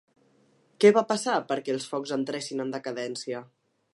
[0.85, 3.45] Què va passar perquè els focs entressin en decadència?